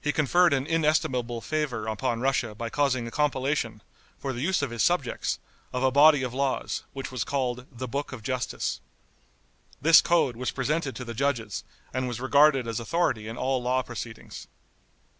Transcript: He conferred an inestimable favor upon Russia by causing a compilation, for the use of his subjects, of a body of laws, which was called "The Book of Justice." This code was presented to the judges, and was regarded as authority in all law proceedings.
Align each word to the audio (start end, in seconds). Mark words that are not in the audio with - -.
He 0.00 0.12
conferred 0.12 0.52
an 0.52 0.68
inestimable 0.68 1.40
favor 1.40 1.88
upon 1.88 2.20
Russia 2.20 2.54
by 2.54 2.70
causing 2.70 3.08
a 3.08 3.10
compilation, 3.10 3.82
for 4.16 4.32
the 4.32 4.40
use 4.40 4.62
of 4.62 4.70
his 4.70 4.84
subjects, 4.84 5.40
of 5.72 5.82
a 5.82 5.90
body 5.90 6.22
of 6.22 6.32
laws, 6.32 6.84
which 6.92 7.10
was 7.10 7.24
called 7.24 7.66
"The 7.72 7.88
Book 7.88 8.12
of 8.12 8.22
Justice." 8.22 8.80
This 9.82 10.00
code 10.00 10.36
was 10.36 10.52
presented 10.52 10.94
to 10.94 11.04
the 11.04 11.12
judges, 11.12 11.64
and 11.92 12.06
was 12.06 12.20
regarded 12.20 12.68
as 12.68 12.78
authority 12.78 13.26
in 13.26 13.36
all 13.36 13.60
law 13.60 13.82
proceedings. 13.82 14.46